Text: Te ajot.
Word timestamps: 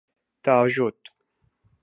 Te 0.43 0.55
ajot. 0.63 0.99